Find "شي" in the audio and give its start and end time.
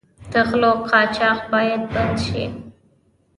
2.25-2.43